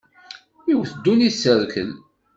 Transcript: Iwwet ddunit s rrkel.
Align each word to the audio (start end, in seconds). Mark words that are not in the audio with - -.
Iwwet 0.71 0.91
ddunit 0.95 1.35
s 1.41 1.43
rrkel. 1.61 1.91